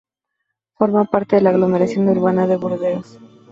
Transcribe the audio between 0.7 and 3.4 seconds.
Forma parte de la aglomeración urbana de Burdeos.